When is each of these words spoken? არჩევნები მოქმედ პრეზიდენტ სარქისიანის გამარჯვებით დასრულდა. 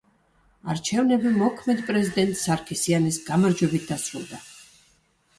არჩევნები 0.73 1.33
მოქმედ 1.41 1.83
პრეზიდენტ 1.89 2.39
სარქისიანის 2.43 3.19
გამარჯვებით 3.27 3.85
დასრულდა. 3.91 4.41